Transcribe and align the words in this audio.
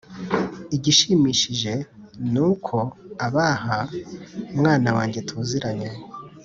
Igishimishije 0.75 1.73
ni 2.31 2.39
uko 2.49 2.75
Abaha 3.27 3.77
Mwana 4.57 4.89
wanjye 4.97 5.19
tuziranye 5.27 5.89